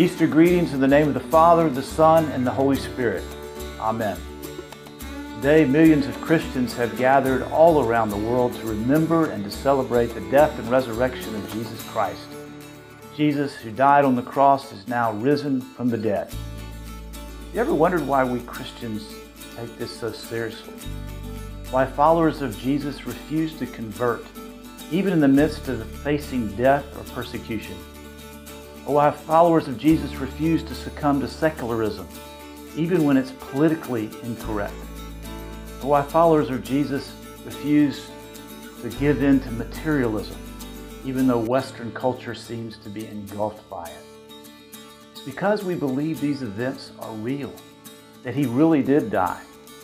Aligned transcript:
Easter 0.00 0.26
greetings 0.26 0.72
in 0.72 0.80
the 0.80 0.88
name 0.88 1.08
of 1.08 1.12
the 1.12 1.20
Father, 1.20 1.68
the 1.68 1.82
Son, 1.82 2.24
and 2.30 2.46
the 2.46 2.50
Holy 2.50 2.76
Spirit. 2.76 3.22
Amen. 3.78 4.18
Today, 5.36 5.66
millions 5.66 6.06
of 6.06 6.18
Christians 6.22 6.74
have 6.76 6.96
gathered 6.96 7.42
all 7.52 7.84
around 7.84 8.08
the 8.08 8.16
world 8.16 8.54
to 8.54 8.66
remember 8.66 9.30
and 9.30 9.44
to 9.44 9.50
celebrate 9.50 10.06
the 10.14 10.22
death 10.30 10.58
and 10.58 10.70
resurrection 10.70 11.34
of 11.34 11.52
Jesus 11.52 11.82
Christ. 11.90 12.26
Jesus, 13.14 13.54
who 13.56 13.70
died 13.70 14.06
on 14.06 14.16
the 14.16 14.22
cross, 14.22 14.72
is 14.72 14.88
now 14.88 15.12
risen 15.12 15.60
from 15.60 15.90
the 15.90 15.98
dead. 15.98 16.32
You 17.52 17.60
ever 17.60 17.74
wondered 17.74 18.06
why 18.06 18.24
we 18.24 18.40
Christians 18.40 19.06
take 19.54 19.76
this 19.76 19.94
so 19.94 20.12
seriously? 20.12 20.72
Why 21.70 21.84
followers 21.84 22.40
of 22.40 22.58
Jesus 22.58 23.06
refuse 23.06 23.52
to 23.58 23.66
convert, 23.66 24.24
even 24.90 25.12
in 25.12 25.20
the 25.20 25.28
midst 25.28 25.68
of 25.68 25.86
facing 25.86 26.56
death 26.56 26.86
or 26.96 27.04
persecution? 27.12 27.76
Why 28.90 29.12
followers 29.12 29.68
of 29.68 29.78
Jesus 29.78 30.16
refuse 30.16 30.64
to 30.64 30.74
succumb 30.74 31.20
to 31.20 31.28
secularism, 31.28 32.08
even 32.74 33.04
when 33.04 33.16
it's 33.16 33.30
politically 33.30 34.10
incorrect? 34.24 34.74
Why 35.80 36.02
followers 36.02 36.50
of 36.50 36.64
Jesus 36.64 37.14
refuse 37.44 38.10
to 38.82 38.88
give 38.98 39.22
in 39.22 39.38
to 39.42 39.50
materialism, 39.52 40.36
even 41.04 41.28
though 41.28 41.38
Western 41.38 41.92
culture 41.92 42.34
seems 42.34 42.78
to 42.78 42.88
be 42.88 43.06
engulfed 43.06 43.70
by 43.70 43.84
it? 43.84 44.42
It's 45.12 45.20
because 45.20 45.62
we 45.62 45.76
believe 45.76 46.20
these 46.20 46.42
events 46.42 46.90
are 46.98 47.12
real, 47.12 47.54
that 48.24 48.34
He 48.34 48.46
really 48.46 48.82
did 48.82 49.08
die, 49.08 49.42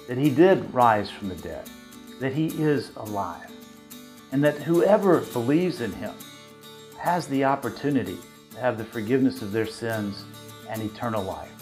that 0.08 0.18
He 0.18 0.30
did 0.30 0.74
rise 0.74 1.08
from 1.08 1.28
the 1.28 1.36
dead, 1.36 1.70
that 2.18 2.34
He 2.34 2.46
is 2.46 2.90
alive, 2.96 3.52
and 4.32 4.42
that 4.42 4.58
whoever 4.58 5.20
believes 5.20 5.80
in 5.80 5.92
Him 5.92 6.14
has 6.98 7.28
the 7.28 7.44
opportunity 7.44 8.18
have 8.60 8.78
the 8.78 8.84
forgiveness 8.84 9.42
of 9.42 9.52
their 9.52 9.66
sins 9.66 10.24
and 10.68 10.82
eternal 10.82 11.22
life. 11.22 11.52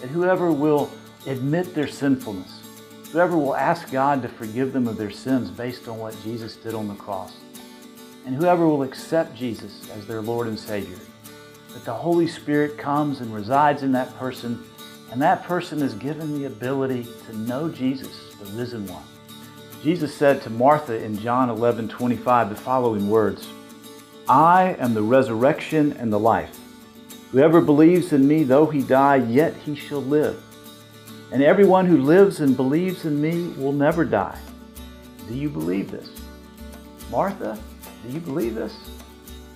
That 0.00 0.08
whoever 0.08 0.50
will 0.50 0.90
admit 1.26 1.74
their 1.74 1.88
sinfulness, 1.88 2.60
whoever 3.12 3.36
will 3.36 3.56
ask 3.56 3.90
God 3.90 4.22
to 4.22 4.28
forgive 4.28 4.72
them 4.72 4.86
of 4.86 4.96
their 4.96 5.10
sins 5.10 5.50
based 5.50 5.88
on 5.88 5.98
what 5.98 6.20
Jesus 6.22 6.56
did 6.56 6.74
on 6.74 6.88
the 6.88 6.94
cross, 6.94 7.36
and 8.26 8.34
whoever 8.34 8.66
will 8.66 8.82
accept 8.82 9.36
Jesus 9.36 9.88
as 9.90 10.06
their 10.06 10.22
Lord 10.22 10.48
and 10.48 10.58
Savior, 10.58 10.98
that 11.72 11.84
the 11.84 11.94
Holy 11.94 12.26
Spirit 12.26 12.78
comes 12.78 13.20
and 13.20 13.34
resides 13.34 13.82
in 13.82 13.92
that 13.92 14.14
person, 14.18 14.62
and 15.10 15.20
that 15.22 15.44
person 15.44 15.82
is 15.82 15.94
given 15.94 16.38
the 16.38 16.46
ability 16.46 17.06
to 17.26 17.36
know 17.36 17.68
Jesus, 17.68 18.34
the 18.34 18.46
risen 18.56 18.86
one. 18.86 19.04
Jesus 19.82 20.14
said 20.14 20.40
to 20.42 20.50
Martha 20.50 21.02
in 21.04 21.18
John 21.18 21.50
11 21.50 21.88
25 21.88 22.48
the 22.48 22.54
following 22.54 23.10
words 23.10 23.46
I 24.28 24.74
am 24.78 24.94
the 24.94 25.02
resurrection 25.02 25.92
and 25.98 26.10
the 26.10 26.18
life. 26.18 26.58
Whoever 27.30 27.60
believes 27.60 28.14
in 28.14 28.26
me, 28.26 28.42
though 28.42 28.64
he 28.64 28.80
die, 28.80 29.16
yet 29.16 29.54
he 29.54 29.74
shall 29.74 30.02
live. 30.02 30.42
And 31.30 31.42
everyone 31.42 31.84
who 31.84 31.98
lives 31.98 32.40
and 32.40 32.56
believes 32.56 33.04
in 33.04 33.20
me 33.20 33.48
will 33.58 33.72
never 33.72 34.02
die. 34.02 34.38
Do 35.28 35.34
you 35.34 35.50
believe 35.50 35.90
this? 35.90 36.08
Martha, 37.10 37.58
do 38.06 38.14
you 38.14 38.20
believe 38.20 38.54
this? 38.54 38.74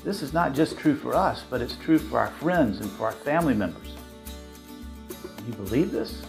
This 0.05 0.21
is 0.23 0.35
not 0.35 0.53
just 0.53 0.79
true 0.79 0.97
for 0.97 1.15
us, 1.15 1.45
but 1.49 1.63
it's 1.63 1.77
true 1.77 1.99
for 1.99 2.19
our 2.19 2.31
friends 2.33 2.81
and 2.81 2.91
for 2.91 3.07
our 3.07 3.13
family 3.13 3.55
members. 3.55 3.95
Do 5.09 5.45
you 5.47 5.55
believe 5.55 5.93
this? 5.93 6.23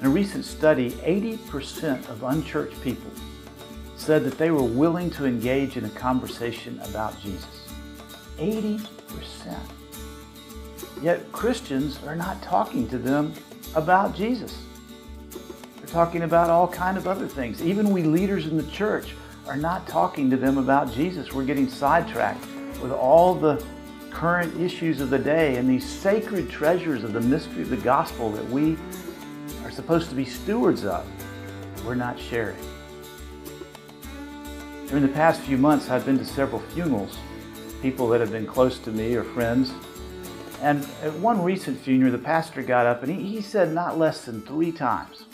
In 0.00 0.06
a 0.06 0.10
recent 0.10 0.44
study, 0.44 0.90
80% 0.90 2.08
of 2.08 2.24
unchurched 2.24 2.80
people 2.82 3.10
said 4.02 4.24
that 4.24 4.36
they 4.36 4.50
were 4.50 4.64
willing 4.64 5.08
to 5.10 5.24
engage 5.24 5.76
in 5.76 5.84
a 5.84 5.90
conversation 5.90 6.80
about 6.84 7.20
Jesus. 7.20 7.68
80%. 8.36 8.88
Yet 11.00 11.30
Christians 11.30 12.00
are 12.04 12.16
not 12.16 12.42
talking 12.42 12.88
to 12.88 12.98
them 12.98 13.32
about 13.76 14.14
Jesus. 14.14 14.60
They're 15.76 15.86
talking 15.86 16.22
about 16.22 16.50
all 16.50 16.66
kind 16.66 16.96
of 16.96 17.06
other 17.06 17.28
things. 17.28 17.62
Even 17.62 17.90
we 17.90 18.02
leaders 18.02 18.46
in 18.46 18.56
the 18.56 18.68
church 18.70 19.14
are 19.46 19.56
not 19.56 19.86
talking 19.86 20.28
to 20.30 20.36
them 20.36 20.58
about 20.58 20.92
Jesus. 20.92 21.32
We're 21.32 21.44
getting 21.44 21.68
sidetracked 21.68 22.44
with 22.82 22.90
all 22.90 23.34
the 23.36 23.64
current 24.10 24.60
issues 24.60 25.00
of 25.00 25.10
the 25.10 25.18
day 25.18 25.56
and 25.56 25.68
these 25.68 25.88
sacred 25.88 26.50
treasures 26.50 27.04
of 27.04 27.12
the 27.12 27.20
mystery 27.20 27.62
of 27.62 27.70
the 27.70 27.76
gospel 27.76 28.32
that 28.32 28.48
we 28.50 28.76
are 29.64 29.70
supposed 29.70 30.08
to 30.08 30.16
be 30.16 30.24
stewards 30.24 30.84
of. 30.84 31.06
We're 31.84 31.94
not 31.94 32.18
sharing. 32.18 32.58
During 34.92 35.06
the 35.06 35.14
past 35.14 35.40
few 35.40 35.56
months, 35.56 35.88
I've 35.88 36.04
been 36.04 36.18
to 36.18 36.24
several 36.26 36.60
funerals, 36.60 37.16
people 37.80 38.10
that 38.10 38.20
have 38.20 38.30
been 38.30 38.44
close 38.44 38.78
to 38.80 38.90
me 38.90 39.14
or 39.14 39.24
friends. 39.24 39.72
And 40.60 40.86
at 41.02 41.14
one 41.14 41.42
recent 41.42 41.80
funeral, 41.80 42.12
the 42.12 42.18
pastor 42.18 42.62
got 42.62 42.84
up 42.84 43.02
and 43.02 43.10
he, 43.10 43.26
he 43.26 43.40
said 43.40 43.72
not 43.72 43.98
less 43.98 44.26
than 44.26 44.42
three 44.42 44.70
times, 44.70 45.24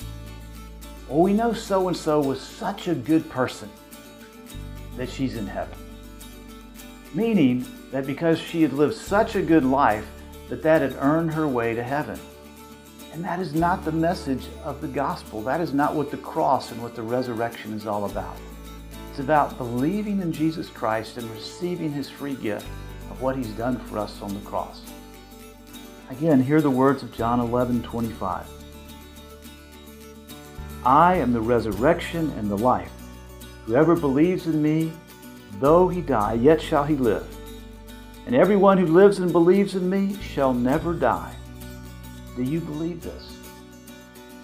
Well, 1.08 1.18
we 1.18 1.32
know 1.32 1.52
so 1.52 1.88
and 1.88 1.96
so 1.96 2.20
was 2.20 2.40
such 2.40 2.86
a 2.86 2.94
good 2.94 3.28
person 3.30 3.68
that 4.96 5.10
she's 5.10 5.36
in 5.36 5.48
heaven. 5.48 5.76
Meaning 7.12 7.66
that 7.90 8.06
because 8.06 8.38
she 8.38 8.62
had 8.62 8.72
lived 8.72 8.94
such 8.94 9.34
a 9.34 9.42
good 9.42 9.64
life, 9.64 10.06
that 10.50 10.62
that 10.62 10.82
had 10.82 10.94
earned 11.00 11.34
her 11.34 11.48
way 11.48 11.74
to 11.74 11.82
heaven. 11.82 12.20
And 13.12 13.24
that 13.24 13.40
is 13.40 13.54
not 13.54 13.84
the 13.84 13.90
message 13.90 14.46
of 14.62 14.80
the 14.80 14.86
gospel. 14.86 15.42
That 15.42 15.60
is 15.60 15.74
not 15.74 15.96
what 15.96 16.12
the 16.12 16.18
cross 16.18 16.70
and 16.70 16.80
what 16.80 16.94
the 16.94 17.02
resurrection 17.02 17.72
is 17.72 17.88
all 17.88 18.04
about. 18.04 18.36
It's 19.18 19.24
about 19.24 19.58
believing 19.58 20.22
in 20.22 20.30
Jesus 20.30 20.68
Christ 20.68 21.16
and 21.16 21.28
receiving 21.32 21.90
his 21.90 22.08
free 22.08 22.36
gift 22.36 22.64
of 23.10 23.20
what 23.20 23.34
he's 23.34 23.48
done 23.48 23.76
for 23.76 23.98
us 23.98 24.22
on 24.22 24.32
the 24.32 24.48
cross. 24.48 24.80
Again, 26.08 26.40
hear 26.40 26.60
the 26.60 26.70
words 26.70 27.02
of 27.02 27.12
John 27.12 27.40
11 27.40 27.82
25. 27.82 28.46
I 30.84 31.16
am 31.16 31.32
the 31.32 31.40
resurrection 31.40 32.30
and 32.38 32.48
the 32.48 32.58
life. 32.58 32.92
Whoever 33.66 33.96
believes 33.96 34.46
in 34.46 34.62
me, 34.62 34.92
though 35.58 35.88
he 35.88 36.00
die, 36.00 36.34
yet 36.34 36.62
shall 36.62 36.84
he 36.84 36.94
live. 36.94 37.26
And 38.24 38.36
everyone 38.36 38.78
who 38.78 38.86
lives 38.86 39.18
and 39.18 39.32
believes 39.32 39.74
in 39.74 39.90
me 39.90 40.16
shall 40.22 40.54
never 40.54 40.94
die. 40.94 41.34
Do 42.36 42.44
you 42.44 42.60
believe 42.60 43.02
this? 43.02 43.36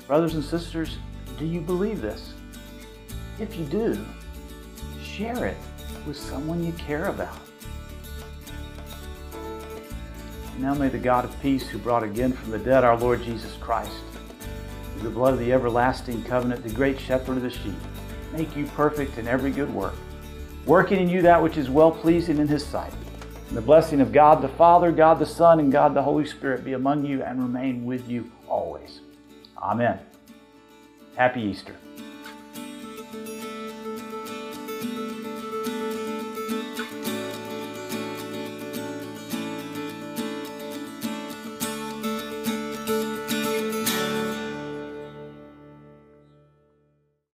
Brothers 0.09 0.35
and 0.35 0.43
sisters, 0.43 0.99
do 1.39 1.47
you 1.47 1.61
believe 1.61 2.01
this? 2.01 2.33
If 3.39 3.55
you 3.55 3.67
do, 3.67 4.05
share 5.17 5.47
it 5.47 5.57
with 6.07 6.17
someone 6.17 6.65
you 6.65 6.73
care 6.73 7.07
about. 7.07 7.39
Now 10.59 10.75
may 10.75 10.89
the 10.89 10.99
God 10.99 11.25
of 11.25 11.43
peace, 11.43 11.69
who 11.69 11.79
brought 11.79 12.03
again 12.03 12.33
from 12.33 12.51
the 12.51 12.59
dead 12.59 12.85
our 12.85 12.97
Lord 12.97 13.23
Jesus 13.23 13.55
Christ, 13.61 13.93
through 14.93 15.03
the 15.03 15.15
blood 15.15 15.35
of 15.35 15.39
the 15.39 15.53
everlasting 15.53 16.25
covenant, 16.25 16.65
the 16.65 16.73
great 16.73 16.99
shepherd 16.99 17.37
of 17.37 17.43
the 17.43 17.51
sheep, 17.51 17.75
make 18.33 18.57
you 18.57 18.67
perfect 18.67 19.19
in 19.19 19.29
every 19.29 19.51
good 19.51 19.73
work, 19.73 19.95
working 20.67 20.99
in 20.99 21.09
you 21.09 21.23
that 21.23 21.43
which 21.43 21.57
is 21.57 21.71
well 21.71 21.93
pleasing 21.93 22.39
in 22.39 22.49
his 22.49 22.65
sight. 22.67 22.93
And 23.49 23.57
the 23.57 23.63
blessing 23.63 24.01
of 24.01 24.11
God 24.11 24.43
the 24.43 24.49
Father, 24.49 24.91
God 24.91 25.19
the 25.21 25.27
Son, 25.27 25.61
and 25.61 25.71
God 25.71 25.95
the 25.95 26.03
Holy 26.03 26.27
Spirit 26.27 26.65
be 26.65 26.73
among 26.73 27.05
you 27.05 27.23
and 27.23 27.41
remain 27.41 27.85
with 27.85 28.09
you 28.09 28.31
always. 28.49 29.01
Amen. 29.59 29.99
Happy 31.17 31.43
Easter. 31.43 31.77